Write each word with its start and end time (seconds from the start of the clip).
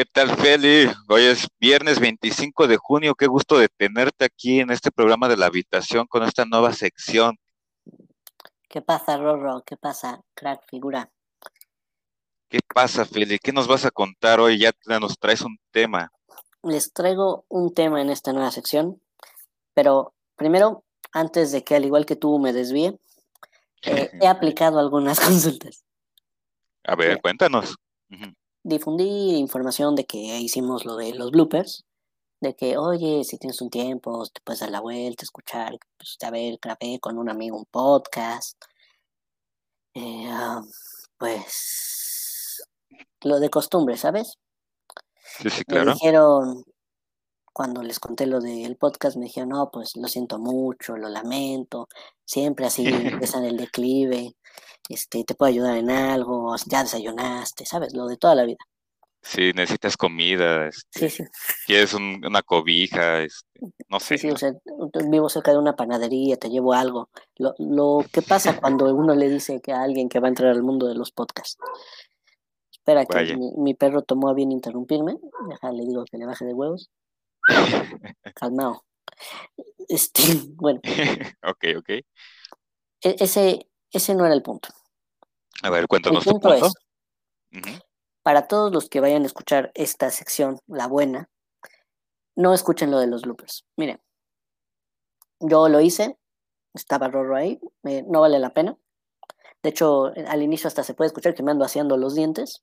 ¿Qué 0.00 0.06
tal, 0.06 0.34
Feli? 0.34 0.90
Hoy 1.10 1.24
es 1.24 1.46
viernes 1.58 2.00
25 2.00 2.66
de 2.66 2.78
junio. 2.78 3.14
Qué 3.14 3.26
gusto 3.26 3.58
de 3.58 3.68
tenerte 3.68 4.24
aquí 4.24 4.60
en 4.60 4.70
este 4.70 4.90
programa 4.90 5.28
de 5.28 5.36
la 5.36 5.44
habitación 5.44 6.06
con 6.06 6.22
esta 6.22 6.46
nueva 6.46 6.72
sección. 6.72 7.36
¿Qué 8.66 8.80
pasa, 8.80 9.18
Rorro? 9.18 9.62
¿Qué 9.66 9.76
pasa, 9.76 10.22
crack 10.32 10.66
figura? 10.70 11.10
¿Qué 12.48 12.60
pasa, 12.74 13.04
Feli? 13.04 13.38
¿Qué 13.38 13.52
nos 13.52 13.68
vas 13.68 13.84
a 13.84 13.90
contar 13.90 14.40
hoy? 14.40 14.58
Ya 14.58 14.72
nos 14.98 15.18
traes 15.18 15.42
un 15.42 15.58
tema. 15.70 16.10
Les 16.62 16.94
traigo 16.94 17.44
un 17.50 17.74
tema 17.74 18.00
en 18.00 18.08
esta 18.08 18.32
nueva 18.32 18.52
sección, 18.52 19.02
pero 19.74 20.14
primero, 20.34 20.82
antes 21.12 21.52
de 21.52 21.62
que 21.62 21.74
al 21.74 21.84
igual 21.84 22.06
que 22.06 22.16
tú 22.16 22.38
me 22.38 22.54
desvíe, 22.54 22.98
eh, 23.82 24.10
he 24.18 24.26
aplicado 24.28 24.78
algunas 24.78 25.20
consultas. 25.26 25.84
A 26.84 26.96
ver, 26.96 27.20
cuéntanos. 27.20 27.76
Difundí 28.62 29.36
información 29.36 29.94
de 29.94 30.04
que 30.04 30.18
hicimos 30.18 30.84
lo 30.84 30.96
de 30.96 31.14
los 31.14 31.30
bloopers, 31.30 31.84
de 32.40 32.54
que, 32.54 32.76
oye, 32.78 33.24
si 33.24 33.38
tienes 33.38 33.60
un 33.62 33.70
tiempo, 33.70 34.26
te 34.26 34.40
puedes 34.42 34.60
dar 34.60 34.70
la 34.70 34.80
vuelta, 34.80 35.24
escuchar, 35.24 35.78
pues, 35.96 36.16
a 36.22 36.30
ver, 36.30 36.58
grabé 36.60 36.98
con 37.00 37.18
un 37.18 37.30
amigo 37.30 37.56
un 37.56 37.66
podcast. 37.66 38.56
Eh, 39.94 40.26
ah, 40.28 40.62
pues, 41.18 42.62
lo 43.22 43.40
de 43.40 43.50
costumbre, 43.50 43.96
¿sabes? 43.96 44.38
Sí, 45.38 45.50
sí, 45.50 45.64
claro. 45.64 45.86
Me 45.86 45.92
dijeron, 45.94 46.64
cuando 47.60 47.82
les 47.82 48.00
conté 48.00 48.24
lo 48.26 48.40
del 48.40 48.78
podcast, 48.78 49.18
me 49.18 49.26
dijeron, 49.26 49.50
no, 49.50 49.70
pues 49.70 49.94
lo 49.94 50.08
siento 50.08 50.38
mucho, 50.38 50.96
lo 50.96 51.10
lamento, 51.10 51.88
siempre 52.24 52.64
así 52.64 52.86
empiezan 53.36 53.44
el 53.44 53.58
declive, 53.58 54.34
este, 54.88 55.24
te 55.24 55.34
puedo 55.34 55.50
ayudar 55.50 55.76
en 55.76 55.90
algo, 55.90 56.56
ya 56.66 56.84
desayunaste, 56.84 57.66
¿sabes? 57.66 57.92
Lo 57.92 58.06
de 58.06 58.16
toda 58.16 58.34
la 58.34 58.44
vida. 58.44 58.56
Sí, 59.20 59.52
necesitas 59.54 59.98
comida, 59.98 60.68
este, 60.68 61.10
Sí, 61.10 61.16
sí. 61.18 61.24
quieres 61.66 61.92
un- 61.92 62.24
una 62.24 62.40
cobija, 62.40 63.20
este, 63.20 63.60
no 63.90 64.00
sé. 64.00 64.16
Sí, 64.16 64.28
sí, 64.28 64.30
o 64.30 64.38
sea, 64.38 64.52
vivo 65.10 65.28
cerca 65.28 65.50
de 65.52 65.58
una 65.58 65.76
panadería, 65.76 66.38
te 66.38 66.48
llevo 66.48 66.72
algo. 66.72 67.10
Lo, 67.36 67.54
lo 67.58 68.06
que 68.10 68.22
pasa 68.22 68.58
cuando 68.58 68.86
uno 68.94 69.14
le 69.14 69.28
dice 69.28 69.60
que 69.60 69.72
a 69.72 69.82
alguien 69.82 70.08
que 70.08 70.18
va 70.20 70.28
a 70.28 70.30
entrar 70.30 70.50
al 70.50 70.62
mundo 70.62 70.86
de 70.86 70.94
los 70.94 71.12
podcasts. 71.12 71.58
Espera, 72.72 73.04
que 73.04 73.36
mi 73.58 73.74
perro 73.74 74.00
tomó 74.00 74.30
a 74.30 74.34
bien 74.34 74.50
interrumpirme. 74.50 75.18
Deja, 75.50 75.70
le 75.72 75.84
digo 75.84 76.06
que 76.10 76.16
le 76.16 76.24
baje 76.24 76.46
de 76.46 76.54
huevos. 76.54 76.88
Calmao. 78.34 78.84
Este, 79.88 80.22
bueno, 80.54 80.80
Ok, 81.42 81.64
ok. 81.78 81.88
e- 81.88 82.04
ese, 83.02 83.68
ese 83.90 84.14
no 84.14 84.24
era 84.24 84.34
el 84.34 84.42
punto. 84.42 84.68
A 85.62 85.70
ver, 85.70 85.82
El 85.82 85.88
cuéntanos 85.88 86.24
tu 86.24 86.30
punto 86.30 86.52
es, 86.54 86.72
para 88.22 88.46
todos 88.48 88.72
los 88.72 88.88
que 88.88 89.00
vayan 89.00 89.22
a 89.22 89.26
escuchar 89.26 89.72
esta 89.74 90.10
sección, 90.10 90.58
la 90.66 90.86
buena, 90.86 91.28
no 92.36 92.54
escuchen 92.54 92.90
lo 92.90 92.98
de 92.98 93.06
los 93.08 93.22
bloopers. 93.22 93.66
Miren, 93.76 94.00
yo 95.40 95.68
lo 95.68 95.80
hice, 95.80 96.18
estaba 96.74 97.08
Rorro 97.08 97.36
ahí, 97.36 97.60
eh, 97.84 98.04
no 98.06 98.20
vale 98.20 98.38
la 98.38 98.54
pena. 98.54 98.76
De 99.62 99.70
hecho, 99.70 100.12
al 100.26 100.42
inicio 100.42 100.68
hasta 100.68 100.84
se 100.84 100.94
puede 100.94 101.08
escuchar 101.08 101.34
que 101.34 101.42
me 101.42 101.50
ando 101.50 101.64
haciendo 101.64 101.96
los 101.96 102.14
dientes. 102.14 102.62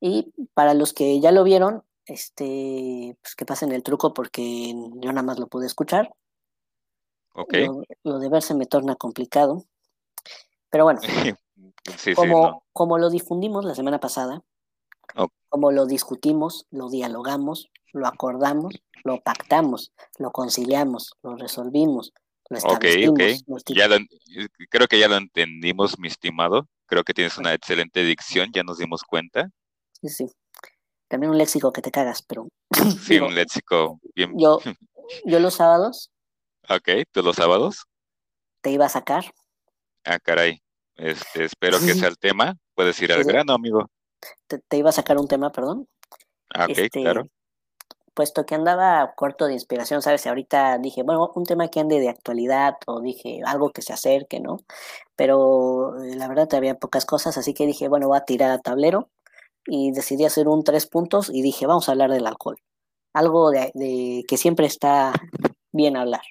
Y 0.00 0.32
para 0.52 0.74
los 0.74 0.92
que 0.92 1.18
ya 1.20 1.32
lo 1.32 1.44
vieron, 1.44 1.82
este, 2.06 3.16
pues 3.22 3.34
que 3.34 3.46
pasen 3.46 3.72
el 3.72 3.82
truco 3.82 4.12
porque 4.14 4.72
yo 4.72 5.12
nada 5.12 5.22
más 5.22 5.38
lo 5.38 5.46
pude 5.46 5.66
escuchar. 5.66 6.10
Lo, 7.34 7.82
lo 8.04 8.18
de 8.18 8.28
ver 8.28 8.42
se 8.42 8.54
me 8.54 8.66
torna 8.66 8.96
complicado. 8.96 9.64
Pero 10.70 10.84
bueno, 10.84 11.00
Sí, 11.96 11.96
sí, 11.96 12.14
como, 12.14 12.46
no. 12.48 12.62
como 12.72 12.98
lo 12.98 13.10
difundimos 13.10 13.64
la 13.64 13.74
semana 13.74 14.00
pasada, 14.00 14.42
como 15.48 15.70
lo 15.70 15.86
discutimos, 15.86 16.66
lo 16.70 16.88
dialogamos, 16.88 17.70
lo 17.92 18.06
acordamos, 18.06 18.74
lo 19.04 19.20
pactamos, 19.20 19.92
lo 20.18 20.32
conciliamos, 20.32 21.14
lo 21.22 21.36
resolvimos, 21.36 22.12
lo 22.48 22.56
establecimos. 22.58 23.44
Ya 23.68 23.86
lo 23.86 23.96
en- 23.96 24.08
creo 24.68 24.88
que 24.88 24.98
ya 24.98 25.08
lo 25.08 25.16
entendimos, 25.16 25.98
mi 25.98 26.08
estimado. 26.08 26.68
Creo 26.86 27.04
que 27.04 27.14
tienes 27.14 27.38
una 27.38 27.54
excelente 27.54 28.02
dicción, 28.02 28.50
ya 28.52 28.62
nos 28.64 28.78
dimos 28.78 29.04
cuenta. 29.04 29.50
Sí, 30.00 30.08
sí. 30.08 30.30
También 31.14 31.30
un 31.30 31.38
léxico 31.38 31.72
que 31.72 31.80
te 31.80 31.92
cagas, 31.92 32.22
pero 32.22 32.48
Sí, 33.06 33.14
Digo, 33.14 33.26
un 33.28 33.36
léxico 33.36 34.00
bien. 34.16 34.32
yo, 34.36 34.58
yo 35.24 35.38
los 35.38 35.54
sábados 35.54 36.10
Ok, 36.68 36.88
¿tú 37.12 37.22
los 37.22 37.36
sábados? 37.36 37.84
te 38.62 38.70
iba 38.72 38.86
a 38.86 38.88
sacar, 38.88 39.32
Ah, 40.04 40.18
caray. 40.18 40.60
Este, 40.96 41.44
espero 41.44 41.78
que 41.78 41.94
sea 41.94 42.08
el 42.08 42.18
tema. 42.18 42.56
Puedes 42.74 43.00
ir 43.00 43.12
al 43.12 43.22
Sí, 43.22 43.28
grano, 43.28 43.52
amigo. 43.54 43.88
te, 44.48 44.58
te 44.58 44.76
iba 44.76 44.88
a 44.90 44.92
sacar 44.92 45.18
un 45.18 45.28
tema, 45.28 45.52
perdón. 45.52 45.86
Ah, 46.52 46.64
ok, 46.64 46.70
Este, 46.70 46.88
claro. 47.02 47.28
puesto 48.12 48.44
que 48.44 48.56
andaba 48.56 49.14
corto 49.14 49.46
de 49.46 49.52
inspiración, 49.52 50.02
¿sabes? 50.02 50.26
Y 50.26 50.30
ahorita 50.30 50.78
dije, 50.78 51.04
bueno, 51.04 51.30
un 51.36 51.44
tema 51.44 51.68
que 51.68 51.78
ande 51.78 52.00
de 52.00 52.08
actualidad 52.08 52.74
o 52.86 53.00
dije 53.00 53.40
algo 53.46 53.70
que 53.70 53.82
se 53.82 53.92
acerque, 53.92 54.40
¿no? 54.40 54.56
Pero 55.14 56.02
eh, 56.02 56.16
la 56.16 56.26
verdad 56.26 56.52
había 56.54 56.74
pocas 56.74 57.06
cosas, 57.06 57.38
así 57.38 57.54
que 57.54 57.66
dije, 57.66 57.86
bueno, 57.86 58.08
voy 58.08 58.18
a 58.18 58.24
tirar 58.24 58.50
a 58.50 58.58
tablero 58.58 59.10
y 59.66 59.92
decidí 59.92 60.24
hacer 60.24 60.48
un 60.48 60.62
tres 60.64 60.86
puntos 60.86 61.30
y 61.32 61.42
dije, 61.42 61.66
vamos 61.66 61.88
a 61.88 61.92
hablar 61.92 62.10
del 62.10 62.26
alcohol. 62.26 62.58
Algo 63.12 63.50
de, 63.50 63.70
de 63.74 64.24
que 64.28 64.36
siempre 64.36 64.66
está 64.66 65.12
bien 65.72 65.96
hablar. 65.96 66.22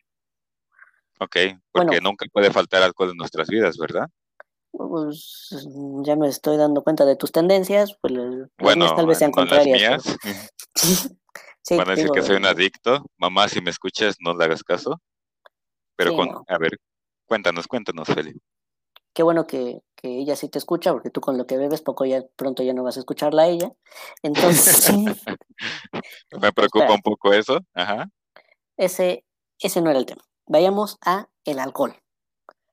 Ok, 1.20 1.36
porque 1.72 1.88
bueno. 1.88 2.10
nunca 2.10 2.26
puede 2.32 2.52
faltar 2.52 2.84
alcohol 2.84 3.12
en 3.12 3.18
nuestras 3.18 3.48
vidas, 3.48 3.78
¿verdad? 3.78 4.10
Pues, 4.72 5.50
ya 6.04 6.16
me 6.16 6.28
estoy 6.28 6.58
dando 6.58 6.84
cuenta 6.84 7.06
de 7.06 7.16
tus 7.16 7.32
tendencias, 7.32 7.96
pues 8.02 8.14
las 8.14 8.26
mías 8.28 8.50
Bueno, 8.58 8.96
tal 8.96 9.06
vez 9.06 9.20
sean 9.20 9.32
no 9.36 9.46
las 9.46 9.50
contrarias. 9.50 10.06
mías. 10.06 10.18
pero- 10.22 10.36
Sí, 11.66 11.78
Van 11.78 11.88
a 11.88 11.92
decir 11.92 12.06
digo, 12.06 12.16
que 12.16 12.22
soy 12.24 12.36
un 12.36 12.46
adicto. 12.46 13.06
Mamá, 13.18 13.48
si 13.48 13.62
me 13.62 13.70
escuchas, 13.70 14.18
no 14.20 14.36
le 14.36 14.44
hagas 14.44 14.66
caso. 14.66 15.00
Pero 15.96 16.10
Sí, 16.12 16.18
con, 16.18 16.28
no. 16.28 16.44
a 16.46 16.58
ver, 16.58 16.78
cuéntanos, 17.26 17.68
cuéntanos, 17.68 18.06
Feli. 18.06 18.34
Qué 19.14 19.24
bueno 19.24 19.46
que, 19.48 19.82
que 19.96 20.20
ella 20.20 20.36
sí 20.36 20.50
te 20.50 20.58
escucha, 20.58 20.92
porque 20.92 21.10
tú 21.10 21.22
con 21.22 21.38
lo 21.38 21.46
que 21.48 21.58
bebes 21.58 21.82
poco 21.82 22.06
ya 22.06 22.24
pronto 22.36 22.64
ya 22.64 22.74
no 22.74 22.84
vas 22.84 22.98
a 22.98 23.00
escucharla 23.00 23.44
a 23.44 23.48
ella. 23.48 23.72
Entonces, 24.22 24.90
Me 26.32 26.52
preocupa 26.52 26.86
espera. 26.86 26.94
un 26.96 27.02
poco 27.02 27.32
eso. 27.34 27.60
Ajá, 27.74 28.10
ese, 28.78 29.26
ese 29.60 29.82
no 29.82 29.90
era 29.90 30.00
el 30.00 30.06
tema. 30.06 30.24
Vayamos 30.48 30.98
a 31.06 31.30
el 31.46 31.60
alcohol. 31.60 31.96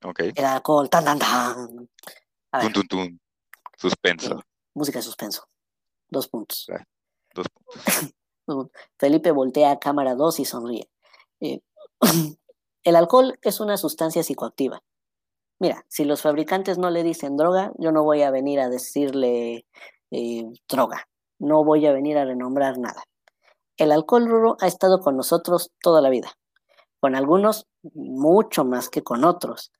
ok. 0.04 0.20
El 0.34 0.44
alcohol, 0.44 0.88
tan, 0.90 1.04
tan, 1.04 1.18
tan. 1.18 1.88
A 2.52 2.60
Tun, 2.60 2.66
ver, 2.66 2.72
tun, 2.72 2.88
tun. 2.88 3.20
Suspenso. 3.76 4.40
música 4.74 4.98
de 4.98 5.02
suspenso. 5.02 5.44
Dos 6.08 6.28
puntos. 6.28 6.66
Dos 7.34 7.46
puntos. 7.48 7.74
Dos 8.46 8.56
puntos. 8.56 8.72
Felipe 8.98 9.30
voltea 9.30 9.70
a 9.70 9.78
cámara 9.78 10.14
2 10.16 10.40
y 10.40 10.44
sonríe. 10.44 10.90
Eh, 11.40 11.60
el 12.84 12.96
alcohol 12.96 13.38
es 13.42 13.60
una 13.60 13.76
sustancia 13.76 14.22
psicoactiva. 14.24 14.82
Mira, 15.60 15.84
si 15.88 16.04
los 16.04 16.22
fabricantes 16.22 16.78
no 16.78 16.88
le 16.88 17.02
dicen 17.02 17.36
droga, 17.36 17.70
yo 17.78 17.92
no 17.92 18.02
voy 18.02 18.22
a 18.22 18.30
venir 18.30 18.60
a 18.60 18.70
decirle 18.70 19.66
eh, 20.10 20.44
droga. 20.66 21.06
No 21.38 21.64
voy 21.64 21.86
a 21.86 21.92
venir 21.92 22.16
a 22.16 22.24
renombrar 22.24 22.78
nada. 22.78 23.02
El 23.76 23.92
alcohol 23.92 24.26
ruro 24.26 24.56
ha 24.60 24.66
estado 24.66 25.00
con 25.00 25.16
nosotros 25.16 25.70
toda 25.82 26.00
la 26.00 26.08
vida. 26.08 26.32
Con 26.98 27.14
algunos 27.14 27.66
mucho 27.94 28.64
más 28.64 28.88
que 28.88 29.02
con 29.02 29.24
otros. 29.24 29.70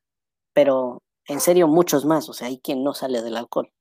Pero 0.53 1.03
en 1.27 1.41
serio, 1.41 1.67
muchos 1.67 2.05
más. 2.05 2.29
O 2.29 2.35
sea, 2.35 2.49
hay 2.49 2.61
quien 2.61 2.85
no 2.85 2.93
sale 2.93 3.23
del 3.23 3.39
alcohol. 3.39 3.73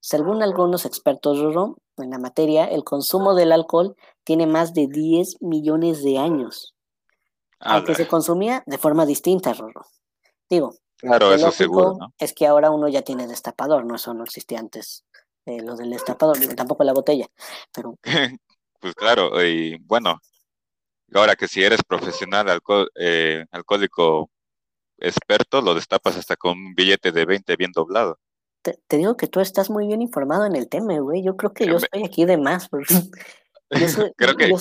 Según 0.00 0.42
algunos 0.42 0.84
expertos 0.86 1.38
ruro 1.40 1.76
en 1.98 2.10
la 2.10 2.18
materia, 2.18 2.64
el 2.64 2.82
consumo 2.82 3.36
del 3.36 3.52
alcohol 3.52 3.94
tiene 4.24 4.48
más 4.48 4.74
de 4.74 4.88
10 4.88 5.40
millones 5.40 6.02
de 6.02 6.18
años. 6.18 6.74
Aunque 7.60 7.94
se 7.94 8.08
consumía 8.08 8.64
de 8.66 8.78
forma 8.78 9.06
distinta, 9.06 9.52
Rorro. 9.52 9.86
Digo, 10.50 10.74
Claro, 11.02 11.34
eso 11.34 11.50
seguro, 11.50 11.96
¿no? 11.98 12.14
es 12.18 12.32
que 12.32 12.46
ahora 12.46 12.70
uno 12.70 12.88
ya 12.88 13.02
tiene 13.02 13.26
destapador, 13.26 13.84
no 13.84 13.96
eso 13.96 14.14
no 14.14 14.24
existía 14.24 14.58
antes, 14.60 15.04
eh, 15.46 15.60
lo 15.60 15.74
del 15.76 15.90
destapador, 15.90 16.38
tampoco 16.54 16.84
la 16.84 16.92
botella, 16.94 17.26
pero 17.74 17.96
Pues 18.80 18.94
claro, 18.94 19.44
y 19.44 19.76
bueno, 19.78 20.20
ahora 21.14 21.36
que 21.36 21.46
si 21.48 21.62
eres 21.62 21.82
profesional 21.84 22.48
alco- 22.48 22.88
eh, 22.96 23.44
alcohólico 23.50 24.30
experto, 24.98 25.60
lo 25.60 25.74
destapas 25.74 26.16
hasta 26.16 26.36
con 26.36 26.52
un 26.58 26.74
billete 26.74 27.12
de 27.12 27.24
20 27.24 27.56
bien 27.56 27.72
doblado. 27.72 28.18
te, 28.62 28.78
te 28.86 28.96
digo 28.96 29.16
que 29.16 29.26
tú 29.26 29.40
estás 29.40 29.70
muy 29.70 29.86
bien 29.86 30.02
informado 30.02 30.46
en 30.46 30.54
el 30.56 30.68
tema, 30.68 30.98
güey. 31.00 31.22
Yo 31.24 31.36
creo 31.36 31.52
que 31.52 31.66
yo 31.66 31.72
Me- 31.72 31.78
estoy 31.78 32.04
aquí 32.04 32.24
de 32.24 32.36
más. 32.38 32.68
Yo 33.70 33.88
soy, 33.88 34.12
Creo 34.16 34.36
que 34.36 34.52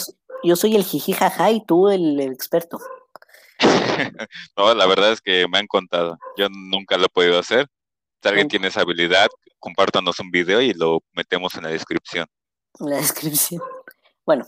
yo, 0.43 0.55
soy 0.55 0.75
el 0.75 0.83
jiji 0.85 1.11
jaja 1.13 1.51
y 1.51 1.65
tú 1.65 1.89
el, 1.89 2.19
el 2.19 2.31
experto. 2.31 2.79
No, 4.57 4.73
la 4.73 4.85
verdad 4.85 5.11
es 5.11 5.21
que 5.21 5.47
me 5.47 5.59
han 5.59 5.67
contado. 5.67 6.17
Yo 6.37 6.47
nunca 6.49 6.97
lo 6.97 7.05
he 7.05 7.09
podido 7.09 7.39
hacer. 7.39 7.67
Si 8.21 8.29
alguien 8.29 8.47
tiene 8.47 8.67
esa 8.67 8.81
habilidad, 8.81 9.27
compártanos 9.59 10.19
un 10.19 10.31
video 10.31 10.61
y 10.61 10.73
lo 10.73 11.01
metemos 11.13 11.55
en 11.55 11.63
la 11.63 11.69
descripción. 11.69 12.27
en 12.79 12.89
la 12.89 12.97
descripción. 12.97 13.61
Bueno, 14.25 14.45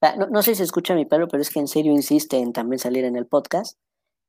ah, 0.00 0.14
no, 0.16 0.26
no 0.26 0.42
sé 0.42 0.54
si 0.54 0.62
escucha 0.62 0.94
mi 0.94 1.04
perro, 1.04 1.28
pero 1.28 1.42
es 1.42 1.50
que 1.50 1.60
en 1.60 1.68
serio 1.68 1.92
insiste 1.92 2.38
en 2.38 2.52
también 2.52 2.78
salir 2.78 3.04
en 3.04 3.16
el 3.16 3.26
podcast. 3.26 3.78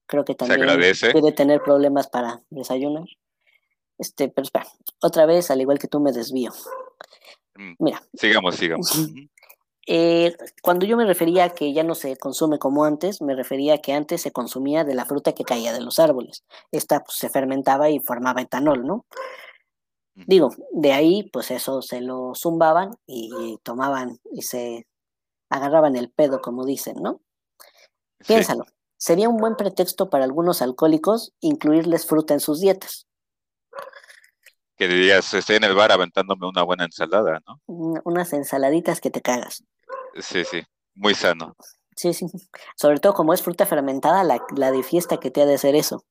Creo 0.07 0.25
que 0.25 0.35
también 0.35 0.67
puede 1.13 1.31
tener 1.31 1.61
problemas 1.61 2.09
para 2.09 2.41
desayunar. 2.49 3.05
Este, 3.97 4.29
pero 4.29 4.43
espera, 4.43 4.67
otra 4.99 5.25
vez, 5.25 5.51
al 5.51 5.61
igual 5.61 5.79
que 5.79 5.87
tú, 5.87 5.99
me 5.99 6.11
desvío. 6.11 6.51
Mm, 7.55 7.73
Mira, 7.79 8.03
Sigamos, 8.15 8.55
sigamos. 8.55 9.05
Eh, 9.87 10.35
cuando 10.61 10.85
yo 10.85 10.95
me 10.95 11.05
refería 11.05 11.45
a 11.45 11.49
que 11.49 11.73
ya 11.73 11.83
no 11.83 11.95
se 11.95 12.15
consume 12.17 12.59
como 12.59 12.85
antes, 12.85 13.21
me 13.21 13.35
refería 13.35 13.75
a 13.75 13.77
que 13.79 13.93
antes 13.93 14.21
se 14.21 14.31
consumía 14.31 14.83
de 14.83 14.93
la 14.93 15.05
fruta 15.05 15.33
que 15.33 15.43
caía 15.43 15.73
de 15.73 15.81
los 15.81 15.99
árboles. 15.99 16.43
Esta 16.71 17.03
pues, 17.03 17.17
se 17.17 17.29
fermentaba 17.29 17.89
y 17.89 17.99
formaba 17.99 18.41
etanol, 18.41 18.85
¿no? 18.85 19.05
Digo, 20.13 20.51
de 20.71 20.91
ahí 20.91 21.29
pues 21.31 21.51
eso 21.51 21.81
se 21.81 22.01
lo 22.01 22.33
zumbaban 22.35 22.91
y 23.07 23.57
tomaban 23.63 24.19
y 24.31 24.41
se 24.43 24.85
agarraban 25.49 25.95
el 25.95 26.11
pedo, 26.11 26.41
como 26.41 26.65
dicen, 26.65 26.97
¿no? 27.01 27.21
Sí, 28.19 28.33
Piénsalo, 28.33 28.65
sería 28.97 29.29
un 29.29 29.37
buen 29.37 29.55
pretexto 29.55 30.09
para 30.09 30.25
algunos 30.25 30.61
alcohólicos 30.61 31.33
incluirles 31.39 32.05
fruta 32.05 32.33
en 32.33 32.39
sus 32.39 32.59
dietas. 32.59 33.07
Que 34.81 34.87
dirías, 34.87 35.31
estoy 35.35 35.57
en 35.57 35.63
el 35.65 35.75
bar 35.75 35.91
aventándome 35.91 36.47
una 36.47 36.63
buena 36.63 36.85
ensalada, 36.85 37.39
¿no? 37.47 37.61
Un- 37.67 38.01
Unas 38.03 38.33
ensaladitas 38.33 38.99
que 38.99 39.11
te 39.11 39.21
cagas. 39.21 39.63
Sí, 40.19 40.43
sí, 40.43 40.63
muy 40.95 41.13
sano. 41.13 41.55
Sí, 41.95 42.15
sí. 42.15 42.25
Sobre 42.75 42.97
todo 42.99 43.13
como 43.13 43.31
es 43.35 43.43
fruta 43.43 43.67
fermentada, 43.67 44.23
la, 44.23 44.43
la 44.55 44.71
de 44.71 44.81
fiesta 44.81 45.17
que 45.17 45.29
te 45.29 45.43
ha 45.43 45.45
de 45.45 45.53
hacer 45.53 45.75
eso. 45.75 46.03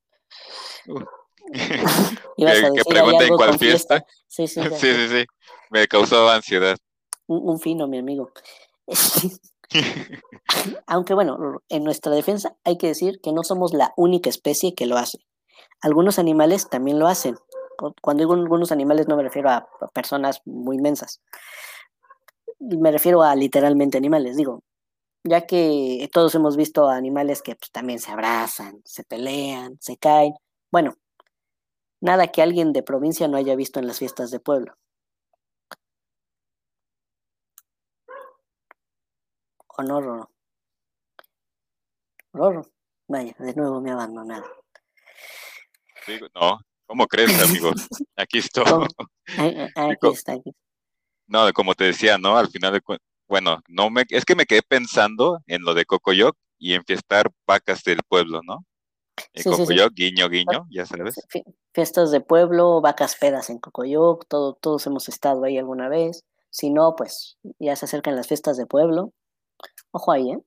Uh. 0.87 1.01
Ibas 2.37 2.63
a 2.63 2.71
que 2.71 2.83
pregunten 2.89 3.35
cuál 3.35 3.59
fiesta. 3.59 4.05
Sí, 4.29 4.47
sí, 4.47 4.61
Sí, 4.63 4.71
sí, 4.79 4.95
sí, 4.95 5.09
sí. 5.09 5.25
Me 5.71 5.89
causó 5.89 6.31
ansiedad. 6.31 6.77
Un, 7.27 7.49
un 7.49 7.59
fino, 7.59 7.89
mi 7.89 7.99
amigo. 7.99 8.31
Aunque 10.87 11.15
bueno, 11.15 11.61
en 11.69 11.83
nuestra 11.83 12.13
defensa 12.13 12.55
hay 12.63 12.79
que 12.79 12.87
decir 12.87 13.19
que 13.21 13.33
no 13.33 13.43
somos 13.43 13.73
la 13.73 13.93
única 13.97 14.31
especie 14.31 14.77
que 14.77 14.87
lo 14.87 14.97
hace. 14.97 15.19
Algunos 15.83 16.21
animales 16.21 16.69
también 16.71 17.01
lo 17.01 17.09
hacen. 17.09 17.37
Cu- 17.81 17.95
Cuando 18.03 18.21
digo 18.23 18.35
algunos 18.35 18.73
animales 18.73 19.09
no 19.09 19.17
me 19.17 19.23
refiero 19.23 19.49
a 19.49 19.67
personas 19.95 20.43
muy 20.45 20.77
inmensas. 20.77 21.23
Me 22.59 22.91
refiero 22.93 23.23
a 23.23 23.35
literalmente 23.35 23.97
animales, 23.97 24.37
digo, 24.37 24.63
ya 25.25 25.47
que 25.47 26.11
todos 26.13 26.35
hemos 26.35 26.59
visto 26.59 26.89
animales 26.91 27.41
que 27.41 27.57
pues, 27.57 27.71
también 27.71 27.99
se 27.99 28.11
abrazan, 28.13 28.83
se 28.85 29.03
pelean, 29.05 29.79
se 29.81 29.97
caen. 29.97 30.35
Bueno, 30.71 30.95
nada 32.03 32.29
que 32.29 32.43
alguien 32.43 32.75
de 32.75 32.83
provincia 32.83 33.29
no 33.29 33.39
haya 33.39 33.57
visto 33.57 33.81
en 33.81 33.87
las 33.87 33.99
fiestas 33.99 34.31
de 34.31 34.41
pueblo. 34.41 34.75
¿O 39.79 39.83
no, 39.83 40.03
Roro? 40.03 40.31
Roro, 42.35 42.63
vaya, 43.09 43.35
de 43.39 43.55
nuevo 43.55 43.81
me. 43.81 44.45
Digo, 46.07 46.27
no, 46.35 46.59
¿cómo 46.91 47.07
crees, 47.07 47.41
amigo? 47.41 47.71
Aquí 48.17 48.39
estoy. 48.39 48.65
¿Cómo? 48.65 48.87
Ay, 49.39 49.57
ay, 49.77 49.91
Aquí 49.93 50.09
está. 50.09 50.37
No, 51.29 51.53
como 51.53 51.75
te 51.77 51.85
decía, 51.85 52.19
¿no? 52.19 52.37
Al 52.37 52.49
final 52.49 52.73
de 52.73 52.83
bueno, 53.29 53.63
no 53.69 53.91
me, 53.91 54.05
es 54.09 54.25
que 54.25 54.35
me 54.35 54.45
quedé 54.45 54.61
pensando 54.63 55.39
en 55.47 55.63
lo 55.63 55.73
de 55.73 55.85
Cocoyoc 55.85 56.37
y 56.59 56.75
en 56.75 56.85
fiestar 56.85 57.31
vacas 57.47 57.85
del 57.85 58.01
pueblo, 58.09 58.41
¿no? 58.43 58.65
En 59.33 59.45
Sí, 59.45 59.51
sí, 59.51 59.51
sí. 59.51 59.63
Cocoyoc, 59.63 59.93
guiño, 59.95 60.29
guiño, 60.29 60.67
ya 60.69 60.85
sabes. 60.85 61.15
Fi- 61.29 61.45
Fiestas 61.73 62.11
de 62.11 62.21
pueblo, 62.21 62.81
vacas 62.81 63.15
pedas 63.15 63.49
en 63.51 63.61
Cocoyoc, 63.61 64.27
todo, 64.27 64.55
todos 64.55 64.85
hemos 64.89 65.09
estado 65.09 65.45
ahí 65.45 65.59
alguna 65.59 65.89
vez. 65.89 66.25
Si 66.51 66.71
no, 66.71 66.97
pues 66.97 67.39
ya 67.61 67.77
se 67.77 67.85
acercan 67.85 68.17
las 68.17 68.27
fiestas 68.27 68.57
de 68.57 68.67
pueblo. 68.67 69.13
Ojo 69.93 70.11
ahí, 70.11 70.33
¿eh? 70.33 70.39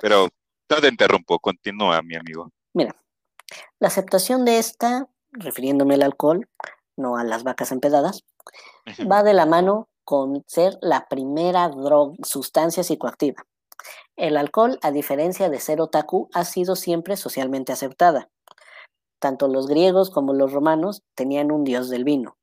Pero 0.00 0.28
no 0.70 0.76
te 0.80 0.86
interrumpo, 0.86 1.40
continúa, 1.40 2.00
mi 2.02 2.14
amigo. 2.14 2.52
Mira, 2.72 2.94
la 3.80 3.88
aceptación 3.88 4.44
de 4.44 4.58
esta, 4.58 5.08
refiriéndome 5.32 5.94
al 5.94 6.02
alcohol, 6.02 6.48
no 6.96 7.16
a 7.16 7.24
las 7.24 7.44
vacas 7.44 7.72
empedadas, 7.72 8.24
va 9.10 9.22
de 9.22 9.34
la 9.34 9.46
mano 9.46 9.88
con 10.04 10.42
ser 10.46 10.78
la 10.80 11.06
primera 11.08 11.68
droga, 11.68 12.16
sustancia 12.22 12.82
psicoactiva. 12.82 13.44
El 14.16 14.36
alcohol, 14.36 14.78
a 14.82 14.90
diferencia 14.90 15.48
de 15.48 15.60
ser 15.60 15.80
otaku, 15.80 16.28
ha 16.32 16.44
sido 16.44 16.76
siempre 16.76 17.16
socialmente 17.16 17.72
aceptada. 17.72 18.30
Tanto 19.20 19.48
los 19.48 19.68
griegos 19.68 20.10
como 20.10 20.32
los 20.32 20.52
romanos 20.52 21.02
tenían 21.14 21.52
un 21.52 21.64
dios 21.64 21.88
del 21.88 22.04
vino. 22.04 22.36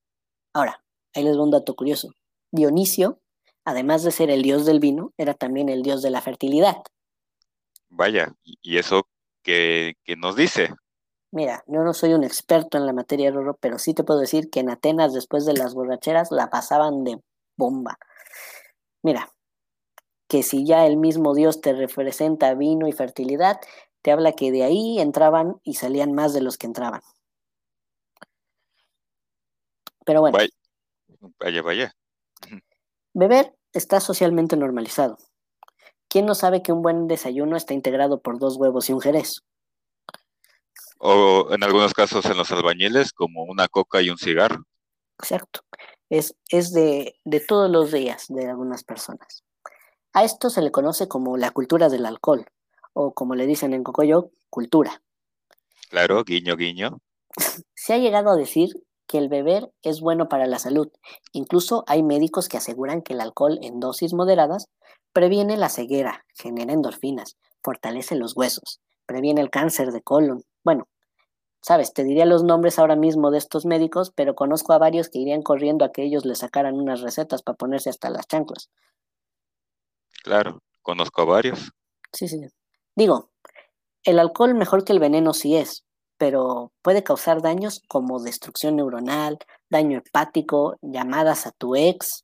Ahora, 0.53 0.83
ahí 1.13 1.23
les 1.23 1.35
doy 1.35 1.43
un 1.43 1.51
dato 1.51 1.75
curioso. 1.75 2.09
Dionisio, 2.51 3.19
además 3.65 4.03
de 4.03 4.11
ser 4.11 4.29
el 4.29 4.41
dios 4.41 4.65
del 4.65 4.79
vino, 4.79 5.13
era 5.17 5.33
también 5.33 5.67
el 5.67 5.81
dios 5.81 6.01
de 6.01 6.11
la 6.11 6.21
fertilidad. 6.21 6.77
Vaya, 7.89 8.33
y 8.43 8.77
eso 8.77 9.07
que, 9.41 9.95
que 10.03 10.15
nos 10.15 10.35
dice. 10.35 10.69
Mira, 11.31 11.63
yo 11.67 11.81
no 11.81 11.93
soy 11.93 12.13
un 12.13 12.23
experto 12.23 12.77
en 12.77 12.85
la 12.85 12.93
materia, 12.93 13.31
Roro, 13.31 13.57
pero 13.59 13.77
sí 13.77 13.93
te 13.93 14.03
puedo 14.03 14.19
decir 14.19 14.49
que 14.49 14.61
en 14.61 14.69
Atenas, 14.69 15.13
después 15.13 15.45
de 15.45 15.53
las 15.53 15.73
borracheras, 15.73 16.31
la 16.31 16.49
pasaban 16.49 17.03
de 17.03 17.19
bomba. 17.57 17.97
Mira, 19.03 19.29
que 20.27 20.43
si 20.43 20.65
ya 20.65 20.85
el 20.85 20.97
mismo 20.97 21.33
Dios 21.33 21.61
te 21.61 21.73
representa 21.73 22.53
vino 22.53 22.87
y 22.87 22.91
fertilidad, 22.91 23.59
te 24.01 24.11
habla 24.11 24.33
que 24.33 24.51
de 24.51 24.63
ahí 24.63 24.99
entraban 24.99 25.59
y 25.63 25.75
salían 25.75 26.13
más 26.13 26.33
de 26.33 26.41
los 26.41 26.57
que 26.57 26.67
entraban. 26.67 27.01
Pero 30.05 30.21
bueno, 30.21 30.37
Vaya, 30.37 30.51
vaya, 31.39 31.61
vaya. 31.61 31.95
beber 33.13 33.53
está 33.73 33.99
socialmente 33.99 34.55
normalizado. 34.55 35.17
¿Quién 36.07 36.25
no 36.25 36.35
sabe 36.35 36.61
que 36.61 36.71
un 36.71 36.81
buen 36.81 37.07
desayuno 37.07 37.57
está 37.57 37.73
integrado 37.73 38.21
por 38.21 38.39
dos 38.39 38.57
huevos 38.57 38.89
y 38.89 38.93
un 38.93 39.01
jerez? 39.01 39.41
O 40.97 41.47
en 41.51 41.63
algunos 41.63 41.93
casos 41.93 42.25
en 42.25 42.37
los 42.37 42.51
albañiles, 42.51 43.13
como 43.13 43.43
una 43.43 43.67
coca 43.67 44.01
y 44.01 44.09
un 44.09 44.17
cigarro. 44.17 44.65
Exacto. 45.19 45.61
Es, 46.09 46.35
es 46.49 46.71
de, 46.71 47.15
de 47.23 47.39
todos 47.39 47.69
los 47.69 47.91
días 47.91 48.25
de 48.29 48.49
algunas 48.49 48.83
personas. 48.83 49.43
A 50.13 50.23
esto 50.23 50.49
se 50.49 50.61
le 50.61 50.71
conoce 50.71 51.07
como 51.07 51.37
la 51.37 51.51
cultura 51.51 51.89
del 51.89 52.05
alcohol, 52.05 52.45
o 52.93 53.13
como 53.13 53.35
le 53.35 53.45
dicen 53.45 53.73
en 53.73 53.83
Cocoyo, 53.83 54.31
cultura. 54.49 55.01
Claro, 55.89 56.23
guiño, 56.23 56.55
guiño. 56.55 56.99
Se 57.75 57.93
ha 57.93 57.97
llegado 57.97 58.29
a 58.29 58.35
decir 58.35 58.69
que 59.07 59.17
el 59.17 59.29
beber 59.29 59.71
es 59.83 60.01
bueno 60.01 60.29
para 60.29 60.47
la 60.47 60.59
salud. 60.59 60.89
Incluso 61.31 61.83
hay 61.87 62.03
médicos 62.03 62.49
que 62.49 62.57
aseguran 62.57 63.01
que 63.01 63.13
el 63.13 63.21
alcohol 63.21 63.59
en 63.61 63.79
dosis 63.79 64.13
moderadas 64.13 64.67
previene 65.13 65.57
la 65.57 65.69
ceguera, 65.69 66.25
genera 66.33 66.73
endorfinas, 66.73 67.37
fortalece 67.63 68.15
los 68.15 68.35
huesos, 68.35 68.81
previene 69.05 69.41
el 69.41 69.49
cáncer 69.49 69.91
de 69.91 70.01
colon. 70.01 70.43
Bueno, 70.65 70.87
sabes, 71.61 71.93
te 71.93 72.03
diría 72.03 72.25
los 72.25 72.43
nombres 72.43 72.79
ahora 72.79 72.95
mismo 72.95 73.31
de 73.31 73.37
estos 73.37 73.65
médicos, 73.65 74.11
pero 74.13 74.35
conozco 74.35 74.73
a 74.73 74.79
varios 74.79 75.09
que 75.09 75.19
irían 75.19 75.43
corriendo 75.43 75.85
a 75.85 75.91
que 75.91 76.03
ellos 76.03 76.25
les 76.25 76.39
sacaran 76.39 76.75
unas 76.75 77.01
recetas 77.01 77.43
para 77.43 77.55
ponerse 77.55 77.91
hasta 77.91 78.09
las 78.09 78.27
chanclas. 78.27 78.69
Claro, 80.23 80.63
conozco 80.81 81.21
a 81.21 81.25
varios. 81.25 81.71
Sí, 82.11 82.27
sí. 82.27 82.41
Digo, 82.95 83.29
el 84.03 84.17
alcohol 84.17 84.55
mejor 84.55 84.83
que 84.83 84.93
el 84.93 84.99
veneno 84.99 85.33
sí 85.33 85.55
es, 85.55 85.85
pero 86.17 86.71
puede 86.81 87.03
causar 87.03 87.43
daños 87.43 87.83
como 87.87 88.19
destrucción 88.21 88.77
neuronal, 88.77 89.37
daño 89.69 89.99
hepático, 89.99 90.77
llamadas 90.81 91.45
a 91.45 91.51
tu 91.51 91.75
ex. 91.75 92.23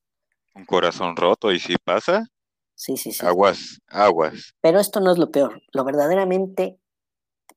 Un 0.55 0.65
corazón 0.65 1.15
roto 1.15 1.51
y 1.51 1.59
si 1.59 1.75
pasa, 1.83 2.25
Sí, 2.73 2.97
sí, 2.97 3.11
sí. 3.11 3.23
aguas, 3.23 3.79
aguas. 3.87 4.55
Pero 4.61 4.79
esto 4.79 4.99
no 4.99 5.11
es 5.11 5.19
lo 5.19 5.29
peor. 5.29 5.61
Lo 5.71 5.83
verdaderamente 5.83 6.79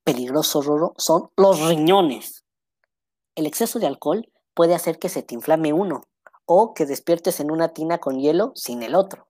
peligroso, 0.04 0.62
Roro, 0.62 0.94
son 0.98 1.30
los 1.36 1.60
riñones. 1.66 2.44
El 3.34 3.46
exceso 3.46 3.78
de 3.78 3.86
alcohol 3.86 4.30
puede 4.54 4.74
hacer 4.74 4.98
que 4.98 5.08
se 5.08 5.22
te 5.22 5.34
inflame 5.34 5.72
uno 5.72 6.02
o 6.46 6.74
que 6.74 6.86
despiertes 6.86 7.40
en 7.40 7.50
una 7.50 7.70
tina 7.72 7.98
con 7.98 8.18
hielo 8.20 8.52
sin 8.54 8.82
el 8.82 8.94
otro. 8.94 9.28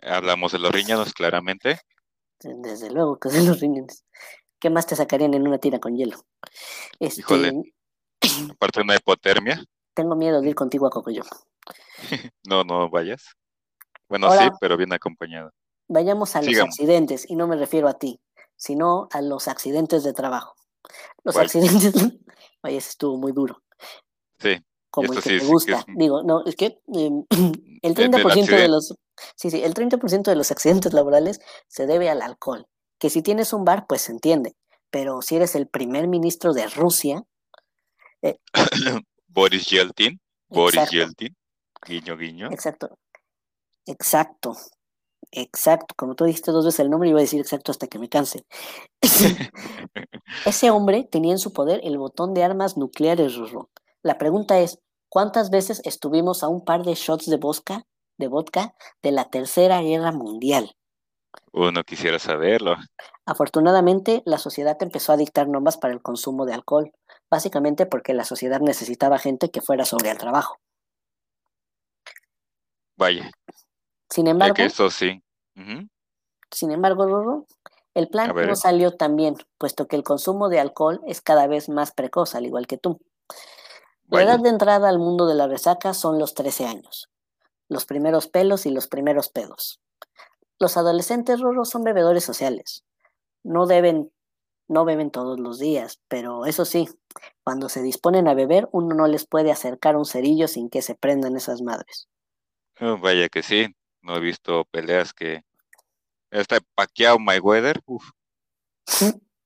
Hablamos 0.00 0.52
de 0.52 0.58
los 0.58 0.72
riñones 0.72 1.12
claramente. 1.12 1.80
Desde 2.40 2.90
luego 2.90 3.18
que 3.18 3.28
de 3.28 3.42
los 3.44 3.60
riñones. 3.60 4.04
¿Qué 4.60 4.70
más 4.70 4.86
te 4.86 4.96
sacarían 4.96 5.34
en 5.34 5.46
una 5.46 5.58
tina 5.58 5.78
con 5.78 5.96
hielo? 5.96 6.18
Este, 6.98 7.20
Híjole. 7.20 7.74
Aparte 8.50 8.80
de 8.80 8.84
una 8.84 8.96
hipotermia, 8.96 9.62
Tengo 9.94 10.14
miedo 10.16 10.40
de 10.40 10.48
ir 10.48 10.54
contigo 10.54 10.86
a 10.86 10.90
Cocoyo. 10.90 11.22
no, 12.48 12.64
no 12.64 12.88
vayas. 12.88 13.24
Bueno, 14.08 14.28
Ahora- 14.28 14.44
sí, 14.44 14.50
pero 14.60 14.76
bien 14.76 14.92
acompañado. 14.92 15.52
Vayamos 15.88 16.34
a 16.36 16.40
los 16.40 16.46
Sigamos. 16.46 16.74
accidentes, 16.74 17.28
y 17.30 17.34
no 17.36 17.46
me 17.48 17.56
refiero 17.56 17.88
a 17.88 17.94
ti, 17.94 18.20
sino 18.58 19.08
a 19.12 19.22
los 19.22 19.48
accidentes 19.48 20.02
de 20.04 20.12
trabajo. 20.12 20.54
Los 21.24 21.34
¿Cuál? 21.34 21.46
accidentes. 21.46 21.94
Oye, 22.62 22.76
ese 22.76 22.90
estuvo 22.90 23.16
muy 23.16 23.32
duro. 23.32 23.62
Sí, 24.38 24.56
Como 24.90 25.12
el 25.14 25.22
que 25.22 25.30
sí 25.30 25.38
te 25.38 25.44
gusta. 25.46 25.78
es- 25.78 25.84
Digo, 25.96 26.22
no, 26.22 26.44
es 26.44 26.54
que 26.56 26.80
em, 26.92 27.24
el 27.82 27.94
De- 27.94 28.02
del 28.08 28.10
30% 28.12 28.46
de 28.56 28.68
los. 28.68 28.94
Sí, 29.36 29.50
sí, 29.50 29.62
el 29.62 29.72
30% 29.74 30.30
de 30.30 30.36
los 30.36 30.50
accidentes 30.50 30.92
laborales 30.92 31.40
se 31.68 31.86
debe 31.86 32.10
al 32.10 32.20
alcohol. 32.22 32.66
Que 32.98 33.10
si 33.10 33.22
tienes 33.22 33.52
un 33.52 33.64
bar, 33.64 33.86
pues 33.88 34.02
se 34.02 34.12
entiende. 34.12 34.54
Pero 34.90 35.22
si 35.22 35.36
eres 35.36 35.54
el 35.54 35.68
primer 35.68 36.08
ministro 36.08 36.52
de 36.52 36.66
Rusia, 36.68 37.22
Boris 39.28 39.66
Yeltsin, 39.70 40.20
Boris. 40.48 40.90
Yeltsin, 40.90 41.36
guiño, 41.86 42.16
guiño. 42.16 42.48
Exacto. 42.50 42.98
Exacto. 43.86 44.56
Exacto. 45.30 45.94
Como 45.96 46.14
tú 46.14 46.24
dijiste 46.24 46.50
dos 46.50 46.64
veces 46.64 46.80
el 46.80 46.90
nombre, 46.90 47.08
iba 47.10 47.18
a 47.18 47.22
decir 47.22 47.40
exacto 47.40 47.70
hasta 47.70 47.86
que 47.86 47.98
me 47.98 48.08
canse. 48.08 48.44
Ese 50.46 50.70
hombre 50.70 51.04
tenía 51.04 51.32
en 51.32 51.38
su 51.38 51.52
poder 51.52 51.80
el 51.84 51.98
botón 51.98 52.34
de 52.34 52.44
armas 52.44 52.76
nucleares, 52.76 53.36
Rorro. 53.36 53.70
La 54.02 54.16
pregunta 54.16 54.58
es, 54.58 54.78
¿Cuántas 55.10 55.48
veces 55.50 55.80
estuvimos 55.84 56.42
a 56.42 56.48
un 56.48 56.64
par 56.64 56.82
de 56.82 56.94
shots 56.94 57.26
de 57.26 57.38
vodka, 57.38 57.86
de 58.18 58.28
vodka 58.28 58.74
de 59.02 59.10
la 59.10 59.30
Tercera 59.30 59.80
Guerra 59.80 60.12
Mundial? 60.12 60.76
Uno 61.52 61.82
quisiera 61.82 62.18
saberlo. 62.18 62.76
Afortunadamente, 63.24 64.22
la 64.26 64.36
sociedad 64.36 64.76
empezó 64.80 65.12
a 65.12 65.16
dictar 65.16 65.48
normas 65.48 65.78
para 65.78 65.94
el 65.94 66.02
consumo 66.02 66.44
de 66.44 66.52
alcohol, 66.52 66.92
básicamente 67.30 67.86
porque 67.86 68.12
la 68.12 68.24
sociedad 68.24 68.60
necesitaba 68.60 69.18
gente 69.18 69.50
que 69.50 69.62
fuera 69.62 69.86
sobre 69.86 70.10
el 70.10 70.18
trabajo. 70.18 70.58
Vaya. 72.96 73.30
Sin 74.08 74.26
embargo, 74.26 74.54
que 74.54 74.64
eso 74.64 74.90
sí. 74.90 75.22
Sin 76.50 76.70
embargo, 76.70 77.06
Rorro, 77.06 77.46
el 77.94 78.08
plan 78.08 78.32
no 78.34 78.56
salió 78.56 78.92
tan 78.92 79.16
bien, 79.16 79.36
puesto 79.58 79.86
que 79.86 79.96
el 79.96 80.04
consumo 80.04 80.48
de 80.48 80.60
alcohol 80.60 81.00
es 81.06 81.20
cada 81.20 81.46
vez 81.46 81.68
más 81.68 81.92
precoz, 81.92 82.34
al 82.34 82.46
igual 82.46 82.66
que 82.66 82.78
tú. 82.78 83.00
La 84.10 84.22
edad 84.22 84.40
de 84.40 84.48
entrada 84.48 84.88
al 84.88 84.98
mundo 84.98 85.26
de 85.26 85.34
la 85.34 85.48
resaca 85.48 85.92
son 85.92 86.18
los 86.18 86.34
13 86.34 86.66
años, 86.66 87.10
los 87.68 87.84
primeros 87.84 88.28
pelos 88.28 88.64
y 88.64 88.70
los 88.70 88.86
primeros 88.88 89.28
pedos. 89.28 89.80
Los 90.58 90.76
adolescentes 90.76 91.40
Rorro 91.40 91.64
son 91.64 91.84
bebedores 91.84 92.24
sociales. 92.24 92.84
No 93.44 93.66
deben, 93.66 94.10
no 94.66 94.84
beben 94.84 95.10
todos 95.10 95.38
los 95.38 95.58
días, 95.58 96.00
pero 96.08 96.46
eso 96.46 96.64
sí, 96.64 96.88
cuando 97.44 97.68
se 97.68 97.82
disponen 97.82 98.28
a 98.28 98.34
beber, 98.34 98.68
uno 98.72 98.94
no 98.94 99.06
les 99.06 99.26
puede 99.26 99.52
acercar 99.52 99.96
un 99.96 100.06
cerillo 100.06 100.48
sin 100.48 100.70
que 100.70 100.82
se 100.82 100.94
prendan 100.94 101.36
esas 101.36 101.62
madres. 101.62 102.08
Oh, 102.80 102.96
vaya 102.96 103.28
que 103.28 103.42
sí. 103.42 103.74
No 104.08 104.16
he 104.16 104.20
visto 104.20 104.64
peleas 104.70 105.12
que. 105.12 105.42
Este 106.30 106.60
Pacquiao 106.74 107.18
Mayweather, 107.18 107.80
uf, 107.86 108.04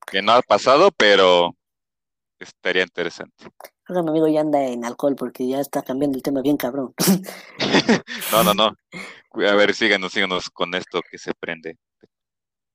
que 0.07 0.23
no 0.23 0.33
ha 0.33 0.43
pasado, 0.43 0.91
pero 0.97 1.55
estaría 2.39 2.83
interesante. 2.83 3.47
Mi 3.89 3.99
amigo 3.99 4.27
ya 4.29 4.41
anda 4.41 4.65
en 4.65 4.85
alcohol 4.85 5.15
porque 5.17 5.47
ya 5.47 5.61
está 5.61 5.83
cambiando 5.83 6.17
el 6.17 6.23
tema 6.23 6.43
bien 6.43 6.57
cabrón. 6.57 6.95
No, 8.33 8.43
no, 8.43 8.55
no. 8.55 8.77
A 9.47 9.55
ver, 9.55 9.75
síganos, 9.75 10.13
síganos 10.13 10.49
con 10.51 10.75
esto 10.75 11.03
que 11.09 11.19
se 11.19 11.35
prende 11.35 11.79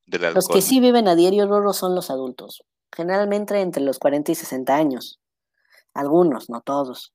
del 0.06 0.34
Los 0.34 0.48
que 0.48 0.62
sí 0.62 0.80
viven 0.80 1.08
a 1.08 1.16
diario 1.16 1.48
Rorro 1.48 1.74
son 1.74 1.96
los 1.96 2.10
adultos, 2.12 2.64
generalmente 2.96 3.60
entre 3.60 3.82
los 3.82 3.98
40 3.98 4.32
y 4.32 4.36
60 4.36 4.76
años. 4.76 5.20
Algunos, 5.94 6.50
no 6.50 6.62
todos. 6.62 7.14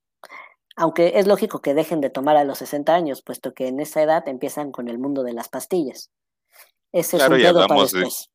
Aunque 0.75 1.13
es 1.19 1.27
lógico 1.27 1.59
que 1.61 1.73
dejen 1.73 2.01
de 2.01 2.09
tomar 2.09 2.35
a 2.37 2.43
los 2.43 2.57
60 2.59 2.93
años, 2.95 3.21
puesto 3.21 3.53
que 3.53 3.67
en 3.67 3.79
esa 3.79 4.01
edad 4.01 4.27
empiezan 4.27 4.71
con 4.71 4.87
el 4.87 4.97
mundo 4.97 5.23
de 5.23 5.33
las 5.33 5.49
pastillas. 5.49 6.09
Ese 6.91 7.17
Claro, 7.17 7.35
es 7.35 7.41
y 7.41 7.45
un 7.45 7.49
pedo 7.49 7.59
para 7.67 7.73
hablamos 7.81 7.91
de- 7.91 7.99
después. 7.99 8.29